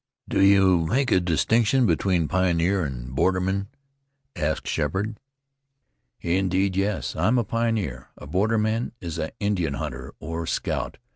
[0.27, 3.67] "Do you make a distinction between pioneers and bordermen?"
[4.35, 5.19] asked Sheppard.
[6.21, 7.15] "Indeed, yes.
[7.15, 10.97] I am a pioneer; a borderman is an Indian hunter, or scout.